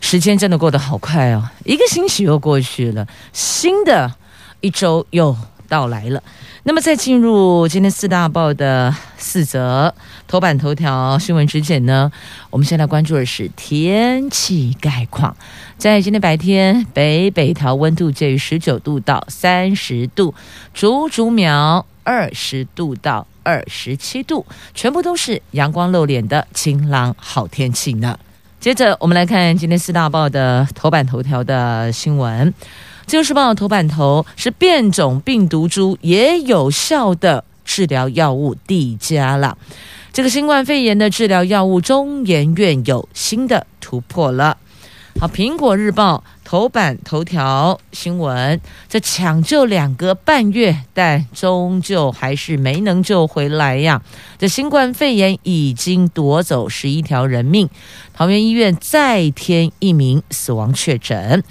[0.00, 4.14] 时间真的过得好快哦，一个星期又过去了，新的
[4.60, 5.36] 一周又
[5.68, 6.22] 到来了。
[6.62, 9.94] 那么，在进入今天四大报的四则
[10.26, 12.10] 头版头条新闻之前呢，
[12.50, 15.36] 我们先来关注的是天气概况。
[15.78, 20.34] 在今天白天，北北条温度介于十九度到三十度，
[20.74, 24.44] 竹竹苗二十度到二十七度，
[24.74, 28.18] 全部都是阳光露脸的晴朗好天气呢。
[28.66, 32.52] 接着，我们来看今天四大报的头版头条的新闻。
[33.06, 39.56] 自由时报头版头是变种病毒株也有效的治疗药物递加了。
[40.12, 44.56] 这个新冠肺炎的治疗药物，中研院有新的突破了。
[45.20, 54.00] 好，苹果日报头版头条新闻：这抢救两个半月，但终究还是没能救回来呀。
[54.38, 57.68] 这新冠肺炎已经夺走十一条人命，
[58.14, 61.42] 桃园医院再添一名死亡确诊。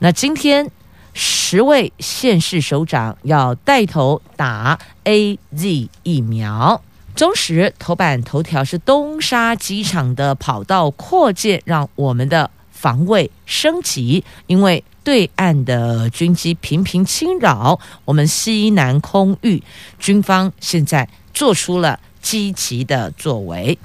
[0.00, 0.70] 那今天
[1.14, 6.82] 十位县市首长要带头打 AZ 疫苗。
[7.14, 12.50] 中时头版头条是东沙机场的跑道扩建，让我们的。
[12.82, 19.62] 防卫升级，因为对岸的军机频频侵扰我们西南空域，
[20.00, 23.78] 军方现在做出了积极的作为。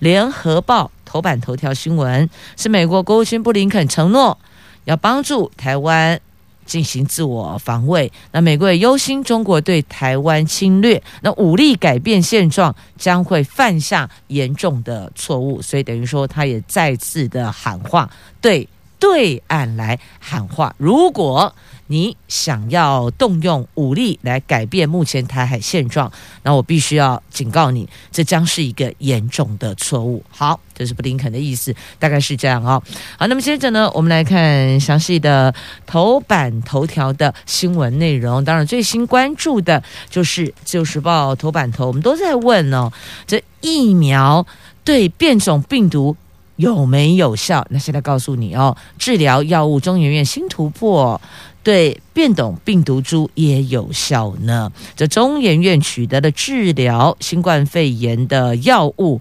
[0.00, 2.28] 联合报头版头条新闻
[2.58, 4.36] 是美国国务卿布林肯承诺
[4.84, 6.20] 要帮助台湾。
[6.64, 18.68] 进行自我防卫，那美国也忧心中国对台湾侵略，那武力改变现状将会犯下严重的错误，所以等于说他也再次的喊话，对
[18.98, 21.54] 对岸来喊话，如果。
[21.92, 26.10] 你想要动用武力来改变目前台海现状，
[26.42, 30.24] 那我必须要警告你，这将是一个严重的错误。
[30.30, 32.82] 好，这是布林肯的意思，大概是这样哦。
[33.18, 35.54] 好，那么接着呢，我们来看详细的
[35.86, 38.42] 头版头条的新闻内容。
[38.42, 42.90] 当然，最新关注的就是《自由时报》头版头，我们都在问哦，
[43.26, 44.46] 这疫苗
[44.82, 46.16] 对变种病毒
[46.56, 47.66] 有没有效？
[47.68, 51.20] 那现在告诉你哦，治疗药物中研院新突破。
[51.62, 54.70] 对变种病毒株也有效呢。
[54.96, 59.20] 这中研院取得了治疗新冠肺炎的药物，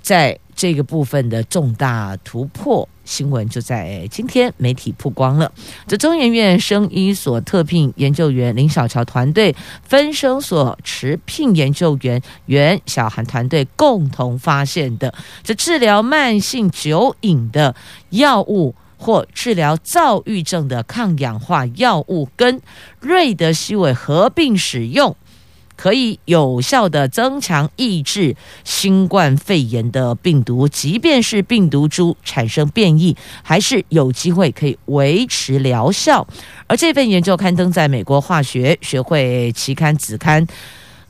[0.00, 5.50] 在这个部分的重大突破新闻就在今天媒体曝光了。
[5.86, 17.74] 这中研院生医所特聘研究员林小乔团队，分生所持聘研究员袁小涵团队共同发现的，这治疗慢性酒瘾的
[18.10, 18.74] 药物。
[19.00, 22.60] 或治疗躁郁症的抗氧化药物跟
[23.00, 25.16] 瑞德西韦合并使用，
[25.74, 36.26] 可以有效地增强抑制新冠肺炎的病毒，即便是病毒株产生变异，还是有机会可以维持疗效。
[36.66, 40.46] 而这份研究刊登在美国化学学会期刊子刊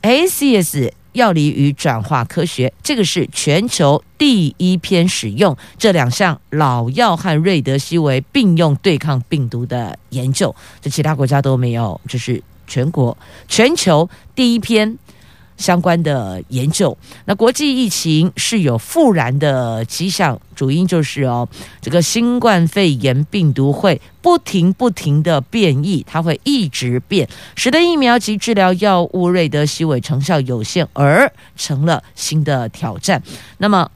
[0.02, 0.92] ACS。
[1.12, 13.16] 药理与转化科学，这个是全球第一篇使用这两项老药和瑞德西韦并用对抗病毒的研究，这其他国家都没有，这是全国
[13.48, 14.98] 全球第一篇。
[15.60, 21.46] 相关的研究，那国际疫情是有复燃的迹象，主因就是哦，
[21.82, 33.22] 这个新冠肺炎病毒会不停不停的变异，它会一直变，使得疫苗及治疗药物瑞德西韦成效有限，而成了新的挑战。
[33.58, 33.88] 那么。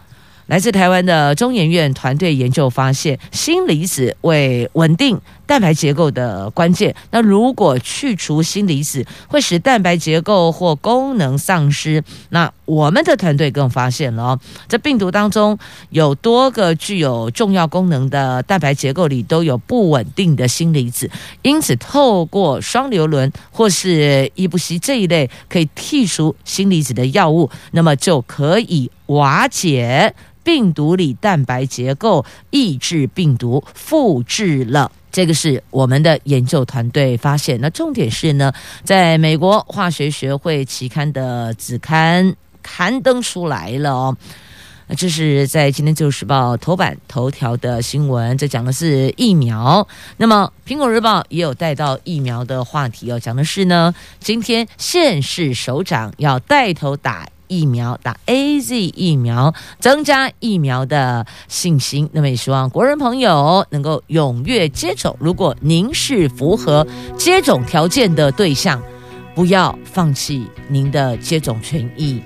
[0.47, 6.95] 来自台湾的中研院团队研究发现，锌离子为稳定蛋白结构的关键。
[7.11, 12.03] 那如果去除锌离子，会使蛋白结构或功能丧失。
[12.31, 15.59] 那我们的团队更发现了哦，这病毒当中
[15.91, 21.11] 有多个具有重要功能的蛋白结构里都有不稳定的锌离子，
[21.43, 30.15] 因此透过双硫仑或是伊布西这一类可以剔除锌离子的药物，那么就可以瓦解。
[30.45, 37.61] 病毒里蛋白结构抑制病毒复制了，这个是我们的研究团队发现。
[37.61, 38.53] 那重点是呢，
[38.85, 44.17] 在美国化学学会期刊的子刊刊登出来了哦。
[44.99, 49.89] 这是在今天《自由时报》头版头条的新闻，这讲的是疫苗。
[50.19, 62.09] 那么《苹果日报》也有带到疫苗的话题哦，讲的是呢，今天县市首长要带头打疫苗，打 AZ 疫苗，增加疫苗的信心。
[62.13, 65.17] 那么也希望国人朋友能够踊跃接种。
[65.19, 66.87] 如果您是符合
[67.19, 68.83] 接种条件的对象，
[69.35, 72.23] 不要放弃您的接种权益。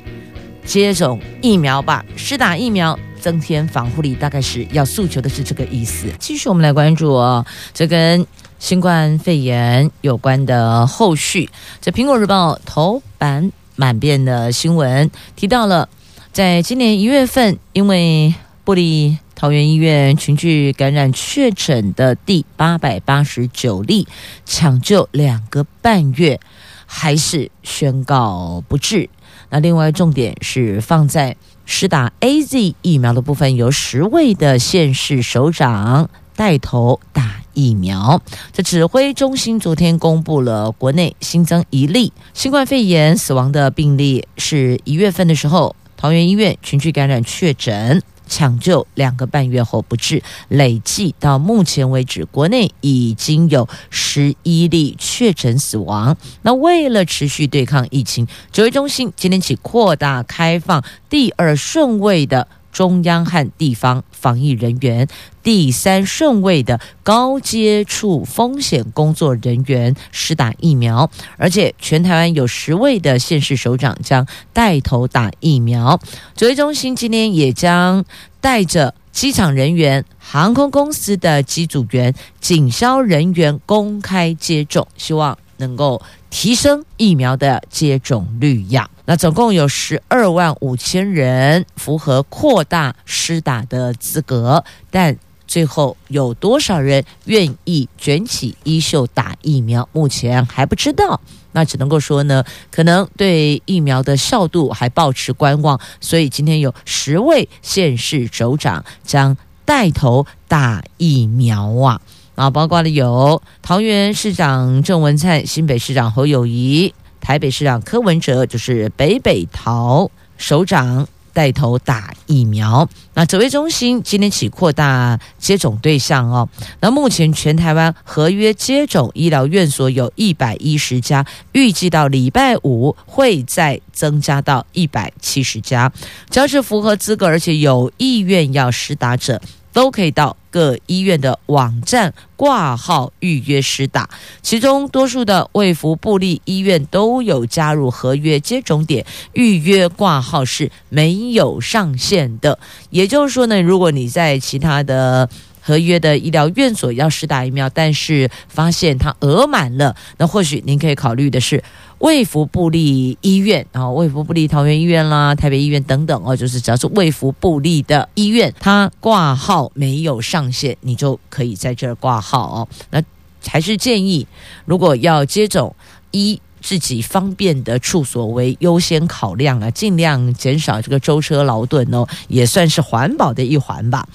[0.64, 6.06] 接种疫苗吧，施打疫苗增添防护力，大概是要诉求的是这个意思。
[6.18, 8.26] 继续，我们来关注哦，这跟
[8.58, 11.48] 新冠肺炎有关的后续。
[11.80, 15.88] 这《苹果日报》头版满遍的新闻提到了，
[16.32, 18.34] 在今年一月份，因为
[18.64, 24.08] 部立桃园医院群聚感染确诊的第八百八十九例，
[24.44, 26.40] 抢救两个半月，
[26.86, 29.08] 还是宣告不治。
[29.50, 38.22] 那另外重点是放在施打 AZ 疫苗的部分，由十位的县市首长带头打疫苗。
[38.52, 48.00] 这指挥中心昨天公布了国内新增一例新冠肺炎死亡的病例，是一月份的时候桃园医院群聚感染确诊。
[48.30, 56.14] 抢救两个半月后不治，累计到目前为止，国内已经有十一例确诊死亡。
[56.42, 62.46] 那为了持续对抗疫情，指挥中心今天起扩大开放第二顺位的。
[62.72, 65.08] 中央和地方防疫人员，
[65.42, 75.98] 第三顺位的高接触风险工作人员施打疫苗，而且全台湾有十位的县市首长将带头打疫苗。
[76.36, 78.04] 指挥中心今天也将
[78.40, 86.00] 带着机场人员、航空公司的机组员、警消人员公开接种，希望能够
[86.30, 88.88] 提升疫苗的接种率呀。
[89.04, 95.16] 那总共有十二万五千人符合扩大施打的资格，但
[95.46, 101.20] 最后有多少人愿意卷起衣袖打疫苗，目前还不知道。
[101.52, 105.80] 那只能够说呢，可能对疫苗的效度还抱持观望。
[106.00, 109.34] 所以今天有十位县市首长将
[109.64, 112.00] 带头打疫苗啊，
[112.38, 116.94] 啊，包括了有桃园市长郑文灿、新北市长侯友谊。
[117.20, 122.88] 台北市长柯文哲就是北北桃首长带头打疫苗。
[123.14, 126.48] 那指挥中心今天起扩大接种对象哦。
[126.80, 135.92] 那目前全台湾合约接种医疗院所有一百一十家，预计到礼拜五会再增加到一百七十家。
[136.30, 139.42] 只要是符合资格而且有意愿要施打者，
[139.78, 144.10] 都可以到各医院的网站挂号预约施打，
[144.42, 152.58] 其中多数的卫福部立医院都有加入合约接种点，预约挂号是没有上限的。
[152.90, 155.30] 也就是说呢，如果你在其他的
[155.60, 161.62] 合约的医疗院所要施打疫苗，但是发现它额满了，那或许您可以考虑的是。
[161.98, 172.68] 卫福部立医院，然后卫福部立桃园医院啦、台北医院等等哦，就是只要是卫福部立的医院，它挂号没有上限，你就可以在这儿挂号哦。
[172.90, 173.02] 那
[173.46, 174.26] 还是建议，
[174.64, 175.74] 如果要接种
[176.10, 176.40] 一。
[176.60, 184.06] 自己方便的处所为优先考量啊，尽量减少这个舟车劳顿哦，也算是环保的一环吧。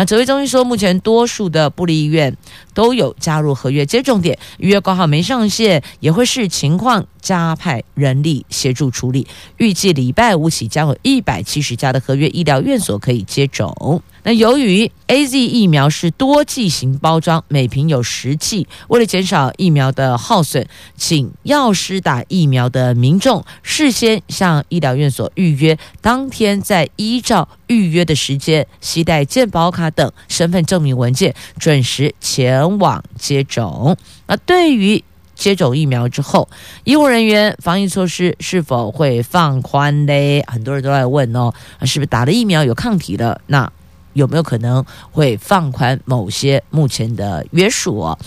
[0.00, 2.34] 那指挥中心说，目前多数的部立医院
[2.72, 9.26] 都有加入合约接种点，预约挂号没上线，也会视情况加派人力协助处理。
[9.58, 14.02] 预计礼拜五起，将有一百七十家的合约医疗院所可以接种。
[14.22, 20.66] 那由于 AZ 疫苗是多剂型包装，每瓶有十剂，为了减少疫苗的耗损，
[20.96, 33.96] 请药师打疫苗的民众事先向医疗院所预约，当天再依照预约的时间，携带健保卡等身份证明文件，准时前往接种。
[34.26, 35.02] 那对于
[35.34, 36.48] 接种疫苗之后，
[36.84, 40.44] 医护人员防疫措施是否会放宽嘞？
[40.46, 43.40] 很多人都在问哦，是不是打了疫苗有抗体了？
[43.46, 43.72] 那
[44.12, 48.18] 有没有可能会放宽某些目前的约束哦？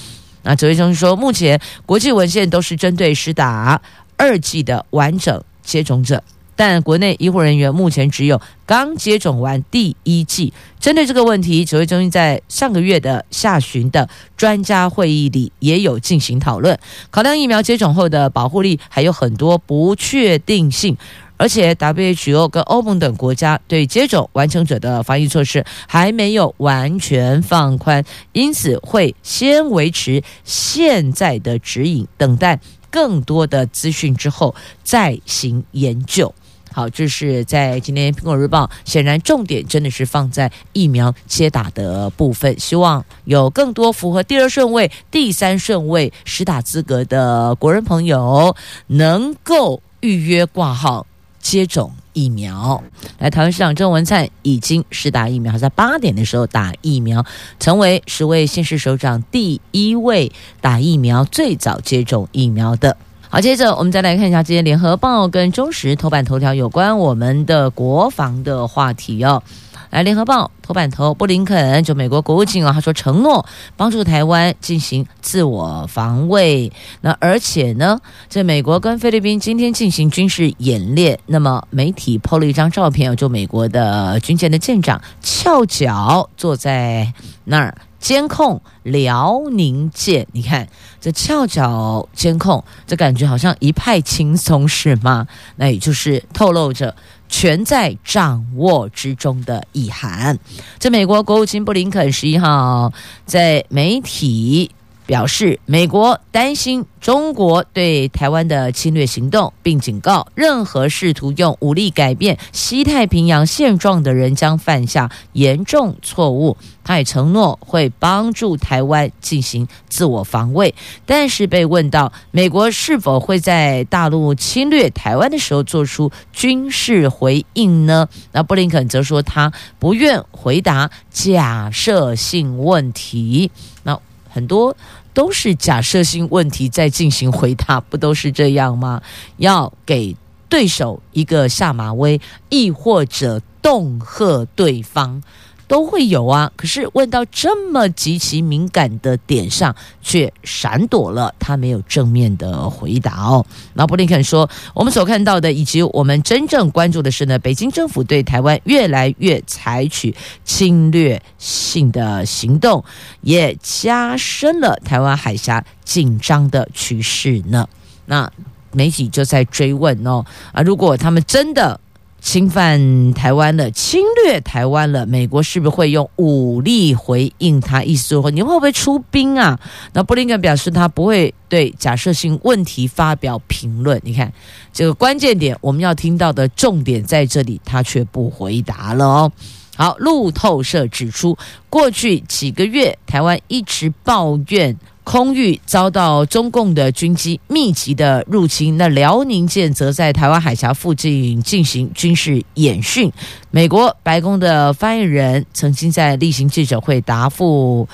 [0.41, 3.79] 那指挥中心说，目前国际文献都是针对施打
[4.17, 6.23] 二剂的完整接种者，
[6.55, 10.53] 但国内医护人员目前只有刚接种完第一剂。
[10.79, 16.77] 针对这个问题，指挥中心在上个月的下旬的专家会议里也有进行讨论，
[17.09, 20.97] 考量疫苗接种后的保护力还有很多不确定性。
[21.35, 36.33] 而且，WHO 跟欧盟等国家对接种完成者的防疫措施还没有完全放宽，因此会先维持现在的指引，等待更多的资讯之后再行研究。
[36.73, 48.55] 好，这是在今天《苹果日报》，显然重点真的是放在疫苗接打的部分，希望有更多符合第二顺位、第三顺位实打资格的国人朋友
[48.87, 51.05] 能够预约挂号
[51.39, 52.83] 接种疫苗。
[53.19, 57.23] 来，台湾市长郑文灿已经施打疫苗，在八点的时候打疫苗，
[57.59, 62.97] 成为十位县市首长第一位打疫苗最早接种疫苗的。
[63.33, 69.41] 好，接着我们再来看一下今天《联合报》跟《中时》头版头条有关我们的国防的话题哦。
[69.89, 73.43] 来，《联合报》头版头，布林肯就美国国务卿啊，他说承诺
[73.75, 76.71] 帮助台湾进行自我防卫。
[77.01, 77.99] 那而且呢，
[78.29, 87.11] 在美国跟菲律宾今天进行军事演练，那么媒体 PO 了一张照片，就美国的军舰的舰长翘脚坐在
[87.45, 87.75] 那儿。
[88.03, 90.67] 监控辽宁舰，你看
[90.99, 95.25] 这翘脚监控，这感觉好像一派轻松，是吗？
[95.55, 96.93] 那也就是透露着
[97.29, 100.37] 全在掌握之中的意涵。
[100.77, 102.91] 这美国国务卿布林肯十一号
[103.25, 104.69] 在媒体。
[105.05, 116.55] 表示美国担心中国对台湾的侵略行动，并警告任何试图用武力改变西太平洋现状的人将犯下严重错误。
[116.85, 128.09] 他也承诺会帮助台湾进行自我防卫，但是被问到美国是否会在大陆侵略台湾的时候做出军事回应呢？
[128.33, 133.49] 那布林肯则说他不愿回答假设性问题。
[133.83, 133.97] 那
[134.33, 134.75] 很多
[135.13, 139.01] 都是假设性问题在进行回答，不都是这样吗？
[139.37, 140.15] 要给
[140.49, 145.21] 对手一个下马威，亦或者恫吓对方。
[145.67, 153.45] 都会有啊，可是问到这么极其敏感的点上，却闪躲了，他没有正面的回答哦。
[153.73, 162.83] 那布林肯说，我们所看到的，以及我们真正关注的是呢，北京政府对台湾越来越采取侵略性的行动，
[163.21, 167.67] 也加深了台湾海峡紧张的趋势呢。
[168.05, 168.29] 那
[168.71, 171.79] 媒体就在追问哦，啊，如果他们真的。
[172.23, 177.83] 侵犯台湾了，侵略台湾了，美国是不是会用武力回应他？
[177.83, 179.59] 意思说，你会不会出兵啊？
[179.91, 183.99] 那布林肯表示，他不会对假设性问题发表评论。
[184.05, 184.31] 你看，
[184.71, 189.31] 这个关键点，我们要听到的重点在这里，他却不回答了哦。
[189.75, 191.37] 好，路透社指出，
[191.69, 194.75] 过去几个月，台湾一直抱怨。
[195.03, 203.11] 空域遭到中共的军机密集的入侵，那辽宁舰则在台湾海峡附近进行军事演训。
[203.51, 207.87] 美国白宫的发言人曾经在例行记者会答复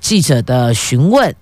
[0.00, 1.34] 记者的询问，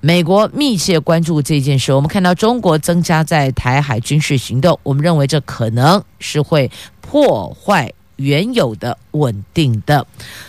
[0.00, 1.92] 美国密切关注这件事。
[1.92, 7.92] 我们看到中国增加在台海军事行动，我们认为这可能是会破坏。
[8.16, 10.06] 原有的稳定的，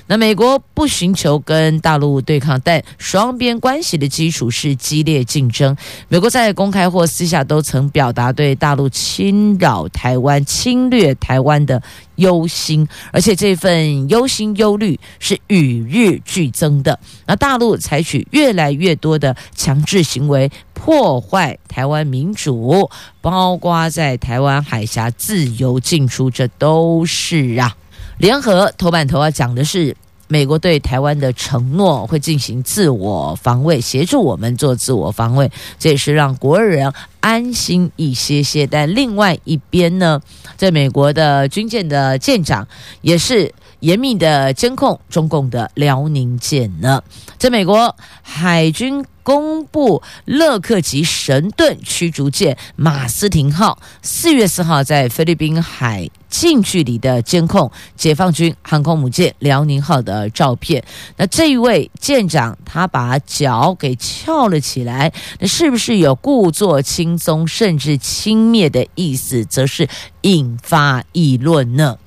[0.08, 5.76] 那美国不寻求跟大陆对抗，但双边关系的基础是激烈竞争。
[6.08, 11.82] 美国在公开或私下都曾表达对大陆侵扰台湾、侵略台湾的
[12.16, 16.98] 忧心，而且这份忧心忧虑是与日俱增的。
[17.26, 27.76] 那大陆采取越来越多的强制行为，破坏台湾民主，包括在台湾海峡自由进出，这都是啊。
[28.20, 38.66] 联合头版头啊讲的是美国对台湾的承诺，会进行自我防卫，协助我们做自我防卫，这也是让国人安心一些些。
[38.66, 40.22] 但另外一边呢，
[40.56, 42.68] 在美国的军舰的舰长
[43.02, 43.54] 也是。
[43.80, 47.04] 严密的监控中共的辽宁舰呢，
[47.38, 60.84] 在美国海军公布勒克级神盾驱逐舰马斯廷号四月四号在菲律宾海近距离的监控解放军航空母舰辽宁号的照片。
[61.18, 69.88] 那这一位舰长他把脚给翘了起来，那是不是有故作轻松甚至轻蔑的意思，则是
[70.22, 71.98] 引发议论呢？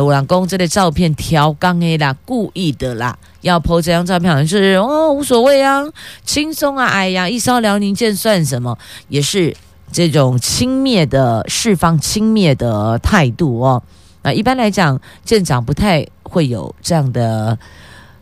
[0.00, 5.82] 我老公这类照片调刚 A 啦，故意的啦，要 po 这张照片好像是哦无所谓啊，
[6.24, 8.78] 轻松啊，哎呀，一艘辽宁舰算什么？
[9.08, 9.56] 也是
[9.90, 13.82] 这种轻蔑的释放轻蔑的态度哦。
[14.22, 17.58] 那一般来讲，舰长不太会有这样的。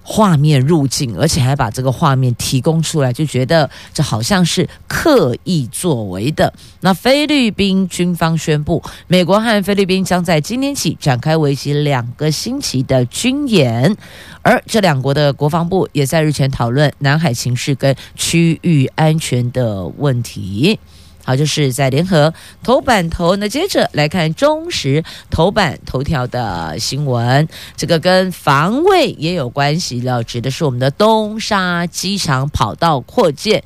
[0.08, 6.54] 画面入境，而且还把这个画面提供出来，就觉得这好像是刻意作为的。
[6.80, 13.96] 那菲律宾军方宣布，美国和菲律宾将在今天起展开为期两个星期的军演，
[14.42, 20.78] 而这两国的国防部也在日前讨论南海情势跟区域安全的问题。
[21.26, 23.34] 好，就是在联合头版头。
[23.34, 33.64] 那接着来看中时头版头条的新闻，这个跟防卫也有关系了，指的是我们的东沙机场跑道扩建，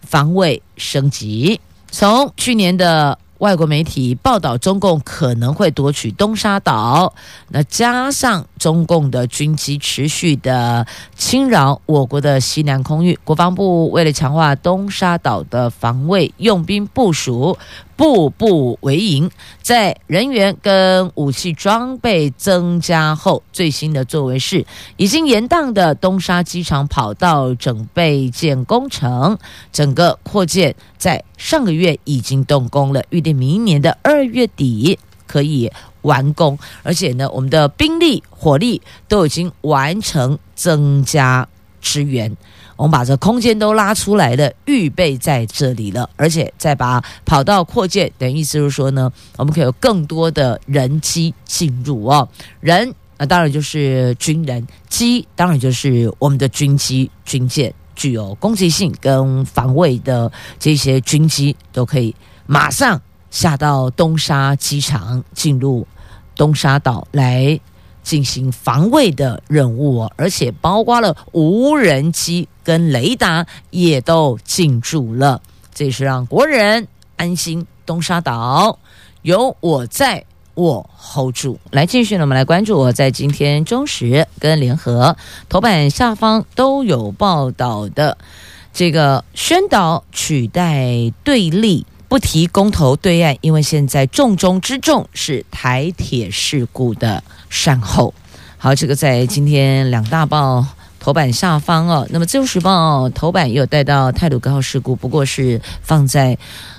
[0.00, 1.60] 防卫升级。
[1.90, 7.12] 从去年的外国媒体报道，中共可能会夺取东沙岛，
[7.50, 17.58] 那加上中共的军机持续的侵扰我国的西南空域，国防部为了强化东沙岛的防卫，用兵部署。
[17.96, 19.30] 步步为营，
[19.62, 24.64] 在人员跟武器装备增加后，最新的作为是
[24.96, 29.38] 已经延宕的东沙机场跑道整备建工程，
[29.72, 35.70] 整个扩建在上个月已经动工了，预定明年的二月底可以
[36.02, 41.48] 完工，而且呢，我们的兵力火力都已经完成增加
[41.84, 42.34] 支援。
[42.76, 52.28] 我们把这空间都拉出来了，预备在这里了，而且再把跑道扩建，等于意思就是说呢，我们可以有更多的人机进入哦。
[52.58, 62.12] 人啊，当然就是军人；机当然就是我们的军机、军舰，具有攻击性跟防卫的这些军机，都可以
[62.44, 63.00] 马上
[63.30, 65.86] 下到东沙机场，进入
[66.34, 67.60] 东沙岛来。
[68.04, 75.42] 进行防卫的任务，而且包括了无人机跟雷达也都进驻了，
[75.74, 77.66] 这是让国人安心。
[77.86, 78.78] 东沙岛
[79.20, 81.58] 有我在，我 hold 住。
[81.70, 85.14] 来，继续呢，我们来关注我在今天中时跟联合
[85.50, 88.16] 头版下方都有报道的
[88.72, 91.84] 这个宣导取代对立。
[92.14, 98.14] 不提公投对岸，因为现在重中之重是台铁事故的善后。
[98.56, 100.64] 好，这个在今天两大报
[101.00, 102.06] 头版下方哦。
[102.10, 106.38] 那么自由时报头版也有带到泰鲁阁号事故，不过是放在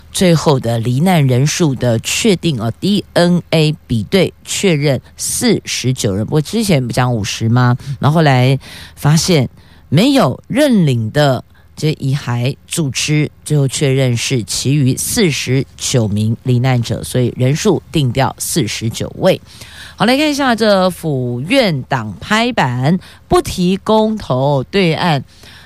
[0.10, 6.24] 最后的罹难人数的确定哦，DNA 比对确认四十九人。
[6.24, 7.75] 不过之前不讲五十吗？
[8.00, 8.58] 然后来
[8.96, 9.50] 发现
[9.89, 11.44] 没有认领的。
[11.75, 19.41] 这遗骸组织最后确认是其余四十九名罹难者，所以人数定调四十九位。
[19.97, 22.97] 好，来看一下这府院党拍板
[23.28, 25.23] 不提公投对岸，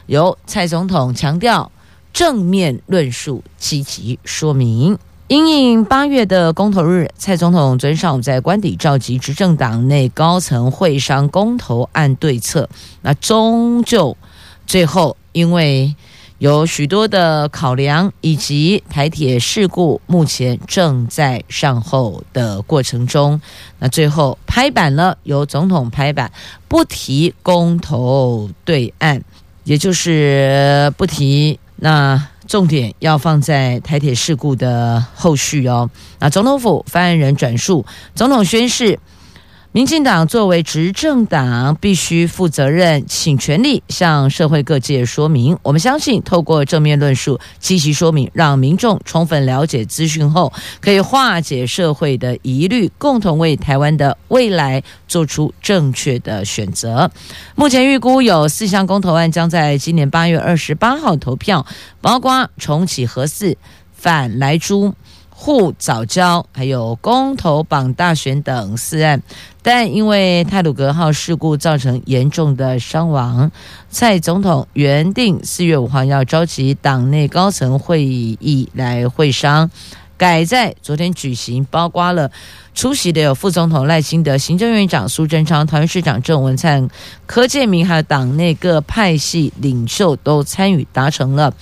[0.08, 1.72] 由蔡总统强调
[2.12, 4.98] 正面论述，积极说明。
[5.28, 12.68] 因应八月的公投日，蔡总统昨天上午在官邸召集执政党内高层会商公投案对策，
[13.04, 14.18] 那终究
[14.66, 15.16] 最后。
[15.32, 15.96] 因为
[16.40, 23.42] 有许多的考量，以及台铁事故目前正在善后的过程中，
[23.80, 26.32] 那最后拍板了，由总统拍板，
[26.70, 29.22] 不提公投对岸，
[29.66, 31.60] 也就是不提。
[31.76, 35.90] 那重点要放在台铁事故的后续哦。
[36.20, 38.98] 那总统府发言人转述，总统宣誓。
[39.72, 45.56] 民进党作为执政党，必须负责任，请全力向社会各界说明。
[45.62, 50.52] 我们相信，透过正面论述、积极说明，让民众充分了解资讯后，
[50.82, 57.12] 可以化解社会的疑虑，共同为台湾的未来做出正确的选择。
[57.54, 61.64] 目前预估有四项公投案将在今年八月二十八号投票，
[62.02, 63.56] 包括重启核四、
[63.94, 64.96] 反莱猪。
[65.42, 69.24] 护藻礁，还有公投榜大选等四案，
[69.62, 73.50] 但因为泰鲁格号事故造成严重的伤亡，
[73.90, 79.72] 蔡总统原定四月五号要召集党内高层会议来会商，
[80.18, 82.30] 改在昨天举行，包括了
[82.76, 86.90] 出席的有副总统赖清德、行政院长苏贞昌、团市长郑文灿、
[87.26, 91.54] 柯建铭，还有党内各派系领袖都参与，达成了。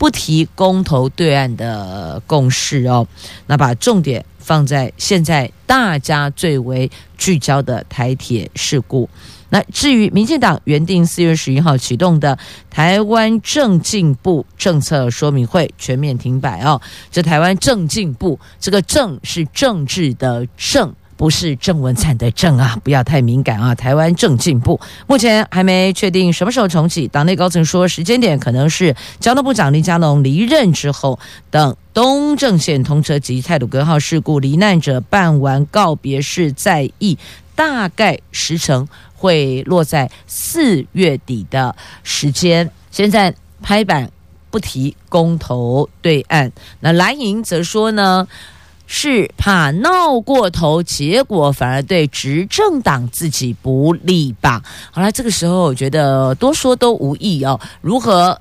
[0.00, 3.06] 不提公投对岸的共识哦，
[3.46, 9.06] 那把重点放在现在大家最为聚焦的台铁事故。
[9.50, 12.38] 那至于民进党原定四月十一号启动的
[12.70, 20.94] 台湾正进步政策说明会全面停摆哦，这台湾正进步这个正是政治的正。
[21.20, 23.74] 不是郑文灿的郑啊， 不要太敏感啊。
[23.74, 27.06] 台湾正进步，目前还没确定什么时候重启。
[27.06, 31.18] 党内高层说，时间点可能是交通部长林佳龙离任之后，
[31.50, 37.18] 等东正线通车及泰鲁格号事故罹难者办完告别式再议，
[37.54, 42.70] 大概时程会落在四月底的时间。
[42.90, 44.10] 现在拍板
[44.50, 48.26] 不提公投对岸，那蓝营则说呢？
[48.92, 54.60] 是怕闹过头，结果反而对执政党自己不利吧？
[54.90, 57.60] 好了，这个时候我觉得多说都无益哦。
[57.80, 58.40] 如何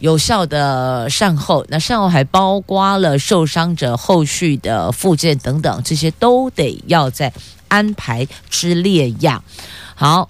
[0.00, 1.64] 有效的善后。
[1.70, 7.32] 那善后还包括了受伤者后续的复健等等，这些都得要再
[7.68, 9.42] 安排之列呀。
[9.94, 10.28] 好，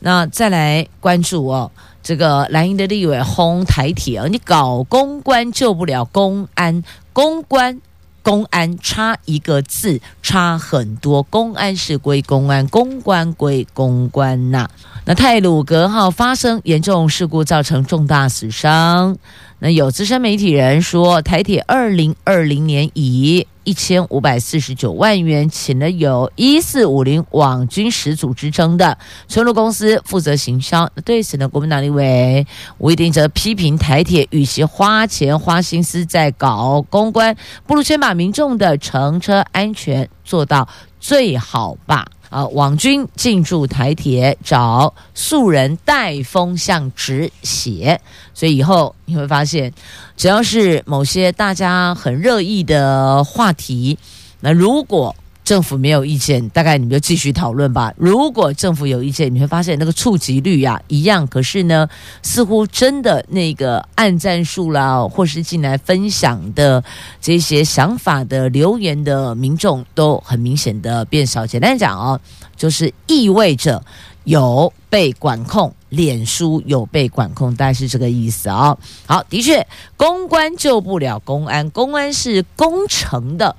[0.00, 1.70] 那再来关注哦。
[2.02, 7.80] 这个蓝营的立委轰台铁啊，你搞公关救不了公安，公关
[8.26, 14.68] 公安差一个字差很多，公安是归公安，公关归公关呐、
[15.04, 19.16] 那泰鲁格号发生严重事故，造成重大死伤。
[19.60, 30.88] 那有资深媒体人说，台铁二零二零年以一千五百四十九万元请了有一四五零网军始祖之称的存入公司负责行销。
[31.04, 32.46] 对此呢，国民党立委
[32.78, 40.68] 吴一丁则批评台铁与其花钱花心思在搞公关，不如先把民众的乘车安全做到
[41.00, 42.06] 最好吧。
[42.28, 48.00] 啊，网军进驻台铁找素人带风向止血，
[48.34, 49.72] 所以以后你会发现，
[50.16, 53.98] 只要是某些大家很热议的话题，
[54.40, 55.14] 那如果
[55.46, 57.94] 政府没有意见，大概你们就继续讨论吧。
[57.96, 61.88] 如果政府有意见，你会发现那个触及率呀、啊、一样，可是呢，
[62.20, 66.82] 似乎真的那个按赞数啦，或是进来分享的
[67.20, 71.46] 这些想法的留言的民众，都很明显的变少。
[71.46, 72.20] 简单讲哦，
[72.56, 73.80] 就是意味着
[74.24, 78.78] 有被管控，脸书有被管控，大概是这个意思啊、哦。
[79.06, 79.64] 好，的确，
[79.96, 83.54] 公关救不了公安，公安是工程的。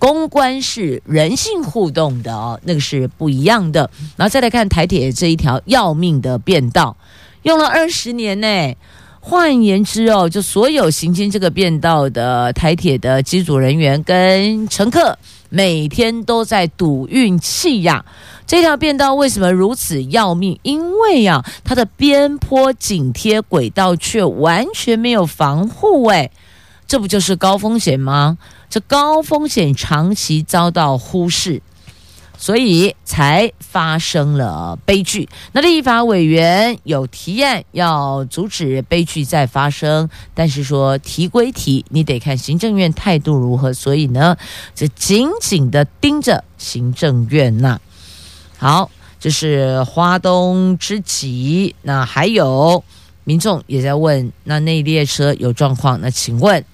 [0.00, 3.88] 公关是人性互动的哦，那个是不一样的。
[4.16, 6.96] 然后再来看台铁这一条要命的便道，
[7.42, 8.74] 用了二十年呢。
[9.22, 15.18] 换言之哦，就所有行经这个便道的台铁的机组人员跟乘客，
[15.50, 18.02] 每天都在赌运气呀。
[18.46, 20.58] 这条便道为什么如此要命？
[20.62, 26.30] 因为呀，它的边坡紧贴轨道，却完全没有防护哎，
[26.90, 28.36] 这不就是高风险吗？
[28.68, 31.62] 这高风险长期遭到忽视，
[32.36, 35.28] 所以才发生了悲剧。
[35.52, 43.72] 那立法委员有提案要阻止悲剧再发生，但是说提归提，你得看行政院态度如何。
[43.72, 44.36] 所以呢，
[44.74, 47.80] 就紧紧的盯着行政院呐。
[48.58, 51.76] 好，这是花东之急。
[51.82, 52.82] 那还有
[53.22, 56.64] 民众也在问，那那列车有状况，那请问？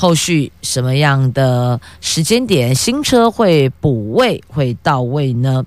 [0.00, 5.66] 后续什么样的时间点新车会补位会到位呢？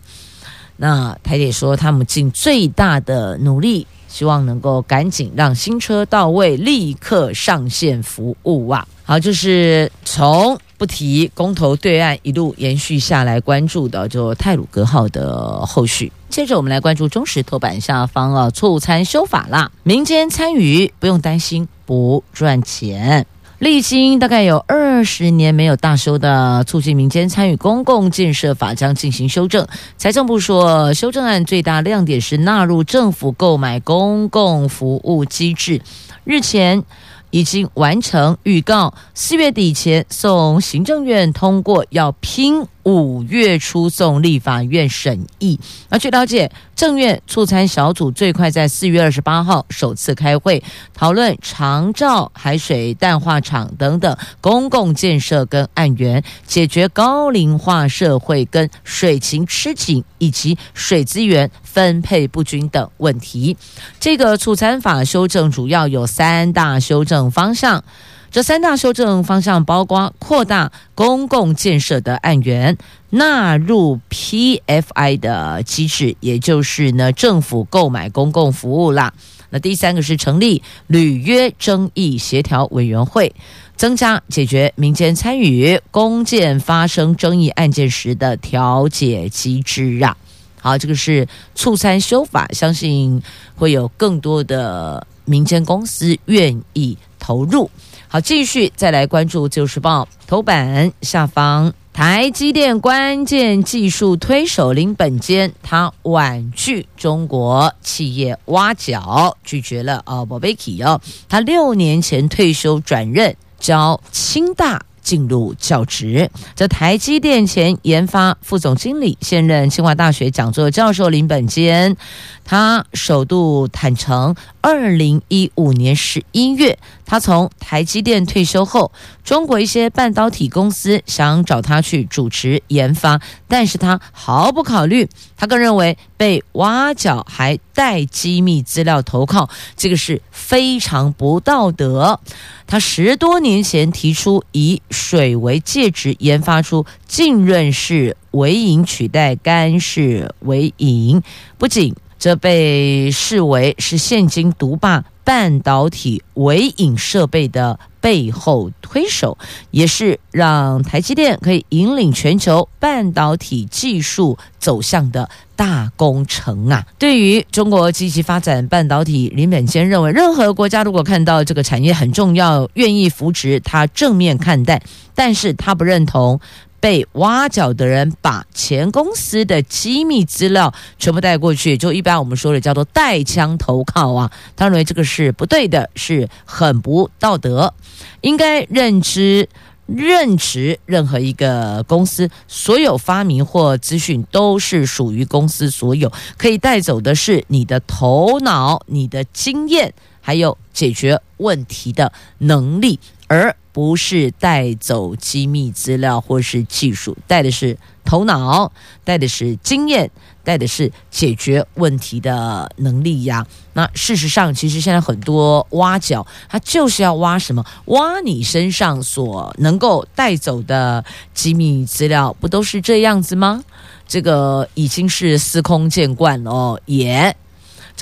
[0.78, 8.88] 那台铁说他们尽最大的努力，希望能够赶紧让新车到位，立刻上线服务啊！
[9.04, 16.10] 好，就是从不提公投对岸一路延续下来关注的，就泰鲁格号的后续。
[16.30, 23.28] 接着我们来关注中石头版下方啊，错误参修法啦，民间参与不用担心不赚钱。
[23.62, 29.68] 历经大概有二十年没有大修的促进民间参与公共建设法将进行修正。
[29.98, 35.80] 财政部说，修正案最大亮点是纳入政府购买公共服务机制。
[36.24, 36.84] 日前
[37.30, 45.60] 已经完成预告，四月底前送行政院通过，要拼五月初送立法院审议。
[45.90, 50.64] 而据了解，政院促参小组最快在四月二十八号首次开会，
[50.94, 63.56] 讨论长照、海水淡化厂等等公共建设跟案源，解决高龄化社会跟水情吃紧以及水资源分配不均等问题。
[64.00, 67.84] 这个促参法修正主要有三大修正方向。
[68.32, 72.78] 这三大修正方向包括扩大公共建设的案源，
[73.10, 79.14] 纳入 PFI 的机制，也就是呢政府购买公共服务啦。
[79.50, 83.36] 那第三个是成立履约争议协调委员会，
[83.76, 90.16] 增加解决民间参与公建发生争议案件时的调解机制啊。
[90.62, 93.22] 好，这个是促参修法，相信
[93.58, 97.70] 会有更多的民间公司愿意投入。
[98.14, 114.82] 好，继续再来关注《自由时报》头版下方，台积电关键技术推手林本坚，他婉拒中国企业挖角，拒绝了哦，宝贝企哦，他六年前退休转任教清大。
[115.04, 121.98] 进入教职，这台积电前研发副总经理，现任清华大学讲座教授林本坚，
[122.46, 128.92] 他首度坦承，二零一五年十一月，他从台积电退休后，
[129.24, 135.10] 中国一些半导体公司想找他去主持研发，但是他毫不考虑。
[135.36, 142.20] 他更认为被挖角还带机密资料投靠，这个是非常不道德。
[142.68, 151.24] 他十多年前提出以水为介质研发出浸润式微影取代干式微影，
[151.58, 151.96] 不仅。
[152.22, 159.40] 这被视为是现今独霸半导体微影设备的背后推手，
[159.72, 166.86] 也是让台积电可以引领全球半导体技术走向的大工程啊！
[167.00, 174.80] 对于中国积极发展半导体，林本坚认为，任何国家如果看到这个产业很重要，愿意扶植，他正面看待，
[175.16, 176.40] 但是他不认同。
[176.82, 184.32] 被挖角的人把前公司的机密资料全部带过去，就一般我们说的叫做带枪投靠啊。
[184.58, 187.74] 他认为这个是不对的，是很不道德。
[188.22, 189.48] 应该认知、
[189.86, 203.00] 认知任何一个公司，所有发明或资讯都是属于公司所有，可以带走的是你的头脑、你的经验，还有解决问题的能力，
[203.32, 203.56] 而。
[203.74, 208.70] 不是带走机密资料或是技术，带的是头脑，
[209.06, 210.12] 带的是经验，
[210.44, 213.48] 带的是解决问题的能力呀。
[213.72, 217.66] 那事实上，其实现在很多挖角，他就是要挖什么？
[217.86, 223.64] 挖你身上所能够带走的机密资料，不都是这样子吗？
[224.06, 227.34] 这个已经是司空见惯了哦，也。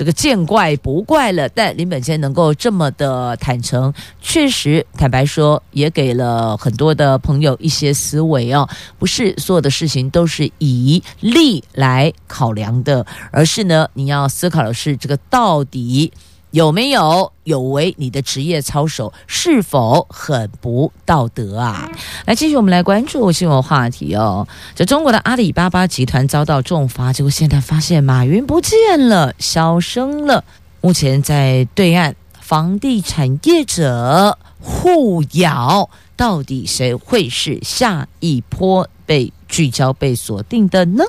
[0.00, 8.66] 这个见怪不怪了，但林本谦能够这么的坦诚，确实坦白说，也给了很多的朋友一些思维哦。
[8.98, 16.10] 不是所有的事情都是以利来考量的，而是呢，你要思考的是这个到底。
[16.52, 19.12] 有没有有违你的职业操守？
[19.26, 21.88] 是否很不道德啊？
[22.26, 24.46] 来，继续我们来关注新闻话题哦。
[24.74, 30.44] 这中国的阿里巴巴集团遭到重罚，结果现在发现马云不见了，消声了。
[30.80, 41.04] 目前在对岸，房地产业者互咬，到底谁会是下一波被聚焦、被锁定的呢？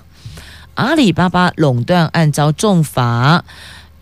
[0.76, 3.44] 阿里巴巴垄断案遭重罚。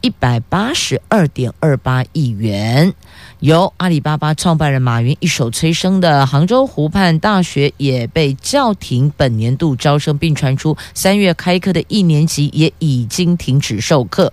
[0.01, 2.93] 一百八十二点二八亿元，
[3.39, 14.31] 由阿里巴巴创办人马云一手催生的杭州湖畔大学也被叫停本年度招生，并传出三月开课的一年级也已经停止授课。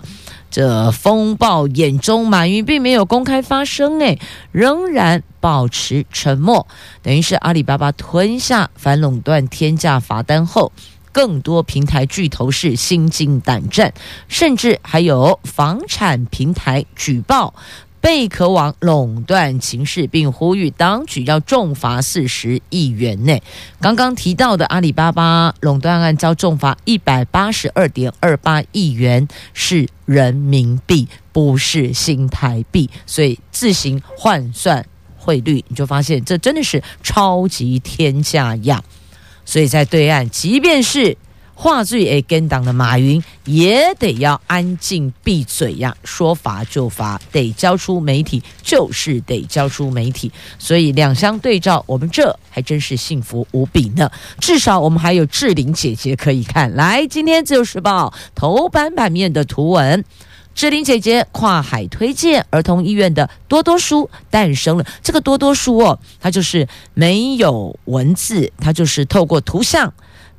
[0.49, 4.19] 这风暴眼中，马云并没有公开发声，诶，
[4.53, 6.67] 仍然保持沉默，
[7.03, 10.73] 等于是阿里巴巴吞下反垄断天价罚单后。
[11.17, 13.95] 更多平台巨头是心惊胆战，
[14.29, 17.55] 甚至还有房产平台举报
[18.03, 23.43] 贝壳网垄断情势，并呼吁当局要重罚四十亿元内。
[23.81, 34.85] 刚刚提到的阿里巴巴垄断案遭重罚一百八十二点二八亿元，是人民币，不是新台币，所以自行换算
[35.17, 38.85] 汇率，你就发现这真的是超级天价呀！
[39.47, 41.17] 所以在对岸，即便是
[41.55, 45.97] 话最会跟党的马云，也得要安静闭嘴呀！
[46.05, 50.31] 说罚就罚，得交出媒体，就是得交出媒体。
[50.59, 54.11] 所以两相对照，我们这还真是幸福无比呢。
[54.39, 56.75] 至少我们还有志玲姐姐可以看。
[56.75, 60.05] 来，今天自由时报头版版面的图文。
[60.57, 64.87] 志玲姐姐跨海推荐儿童医院的多多书诞生了。
[65.03, 69.93] 这个多多书哦，它就是没有文字，它就是透过图像。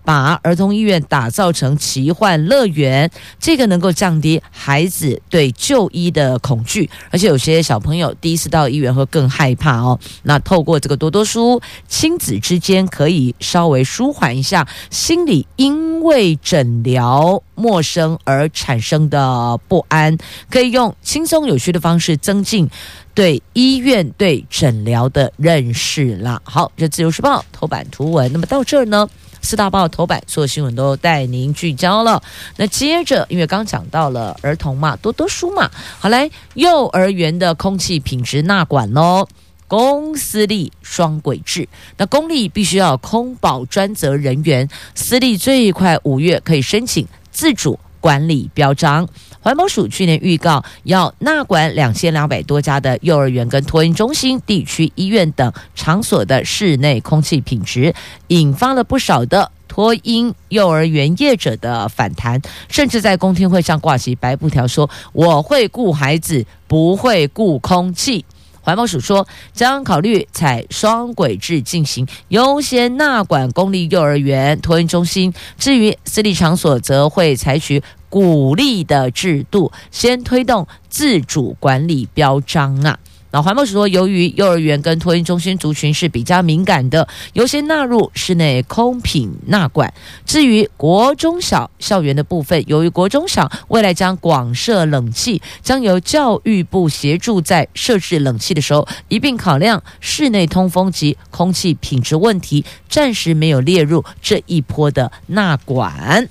[0.08, 10.00] 把儿童医院打造成奇幻乐园，这个能够降低孩子对就医的恐惧，而且有些小朋友第一次到医院会更害怕哦。
[10.24, 20.18] 那透过这个多多书，亲子之间可以稍微舒缓一下心里因为诊疗陌生而产生的不安，
[20.50, 22.70] 可以用轻松有趣的方式增进
[23.14, 26.40] 对医院对诊疗的认识啦。
[26.46, 29.10] 好，这自由时报头版图文，那么到这儿呢？
[29.42, 32.22] 四大报头版，所有新闻都带您聚焦了。
[32.58, 35.70] 那接着，因为刚讲到了儿童嘛，多多书嘛，
[36.00, 39.28] 好来，幼儿园的空气品质纳管喽，
[39.68, 41.68] 公私立双轨制。
[41.98, 49.08] 那公立必须要空保专责人员，私立最快五月可以申请自主管理标章。
[49.42, 57.94] 环保署去年预告要纳管两千两百多家的幼儿园跟托婴中心、地区医院等场所的室内空气品质，
[58.28, 68.26] 引发了不少的托婴幼儿园业者的反弹，甚至在公听会上挂起白布条，说我会顾孩子，不会顾空气。
[68.68, 83.00] 环保署说，将考虑采双轨制进行，优先纳管公立幼儿园托运中心，至于私立场所，则会采取鼓励的制度，先推动自主管理标章啊。
[83.32, 89.94] 那环保署说，由于幼儿园跟托婴中心族群是比较敏感的，优先纳入室内空品纳管。
[90.26, 106.30] 至于国中小校园的部分，由于国中小未来将广设冷气，将由教育部协助在设置冷气的时候一并考量室内通风及空气品质问题，暂时没有列入这一波的纳管。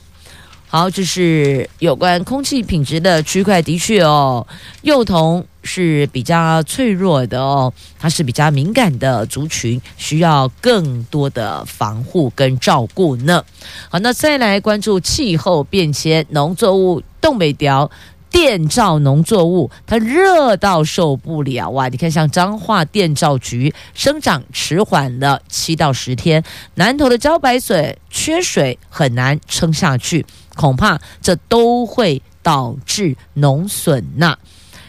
[0.68, 4.46] 好，这是有关空气品质的区块，的确哦，
[4.82, 13.44] 幼童是比较脆弱的哦，它是比较敏感的族群，需要更多的防护跟照顾呢。
[13.90, 17.90] 好，那再来关注气候变迁，农作物东北调。
[18.28, 21.88] 电照农作物，它热到受不了啊！
[21.88, 26.42] 你看，像彰化电照菊生长迟缓了七到十天，
[26.74, 34.36] 南投的茭白笋缺水很难撑下去，恐怕这都会导致农损呐。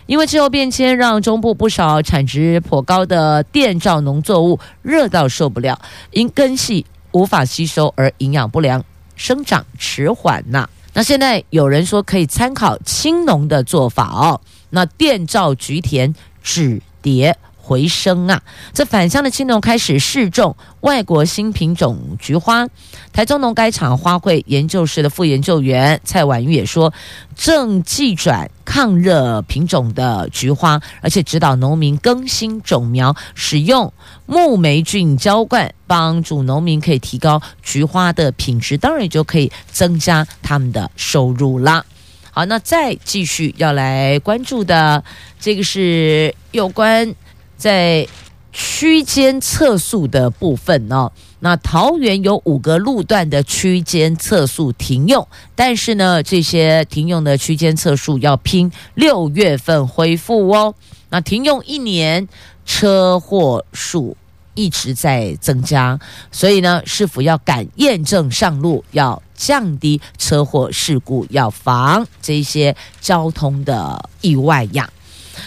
[0.08, 5.80] 因为气候变迁，让中部不少产值颇高的电照农作物热到受不了，
[6.12, 8.84] 因根系无法吸收而营养不良，
[9.16, 10.68] 生长迟缓呐。
[10.94, 18.42] 那现在有人说可以参考青农的做法哦，那电照菊田止跌回升啊，
[18.74, 22.66] 这返乡的青农开始试种外国新品种菊花。
[23.12, 26.94] 台中农改场花卉研究室的副研究员蔡婉玉也说，
[27.36, 33.92] 正技转抗热品种的菊花，而且指导农民更新种苗，使用
[34.26, 41.84] 木霉菌浇灌，帮助农民可以提高菊花的品质，当然也就可以增加他们的收入啦。
[42.32, 45.04] 好，那再继续要来关注的
[45.40, 47.14] 这个是有关。
[47.58, 48.08] 在
[48.54, 60.74] 区间测速的部分呢，那桃园有五个路段的区间测速停用，但是呢，这些停用的区间测速要拼六月份恢复哦。
[61.10, 62.28] 那停用一年，
[62.66, 64.18] 车祸数
[64.56, 66.00] 一直在增加，
[66.32, 74.90] 所以呢，是否要敢验证上路，要降低车祸事故，要防这些交通的意外呀？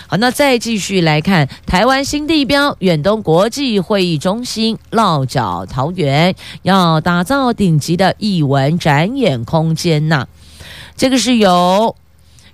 [0.07, 10.27] 好，那再继续来看台湾新地标远东国际会议中心落脚桃园，要打造顶级的艺文展演空间呐。
[10.97, 11.97] 这个是由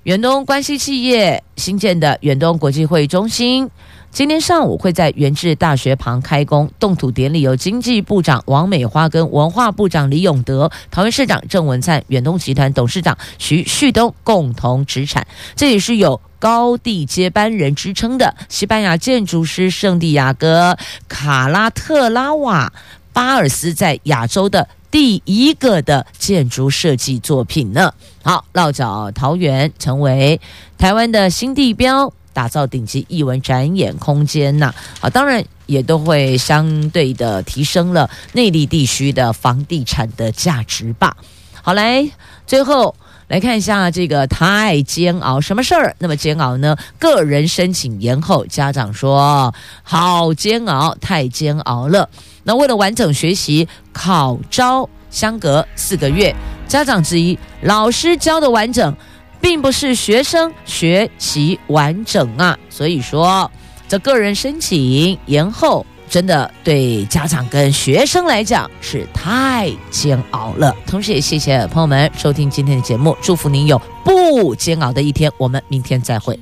[0.05, 3.70] 远东关系企业新建的远东国际会议中心。
[4.12, 15.27] 今天上午会在元智大学旁开工，动土典礼由经济部长王美花跟文化部长李永德、桃园市长郑文灿、远东集团董事长徐旭东共同执产。
[15.55, 20.77] 这也是有高地接班人之称的西班牙建筑师圣地亚哥
[21.09, 22.72] 卡拉特拉瓦
[23.12, 27.92] 巴尔斯在亚洲的第一个的建筑设计作品呢。
[28.22, 30.40] 好，落脚桃园，成为
[30.79, 32.12] 台湾的新地标。
[32.33, 41.16] 打造顶级艺文展演空间呐，啊，当然也都会相对的提升了内地地区的房地产的价值吧。
[41.62, 42.07] 好，来
[42.46, 42.94] 最后
[43.28, 46.76] 来看一下这个太煎熬，什么事儿那么煎熬呢？
[46.98, 52.08] 个人申请延后，家长说好煎熬，太煎熬了。
[52.44, 56.34] 那为了完整学习，考招相隔四个月，
[56.68, 58.94] 家长质疑老师教的完整。
[59.38, 63.48] 并不是学生学习完整啊，所以说
[63.86, 70.75] 这个人申请延后，真的对家长跟学生来讲是太煎熬了。
[70.87, 75.31] 同时也谢谢朋友们收听今天的节目，祝福您有不煎熬的一天。
[75.38, 76.38] 我们明天再会。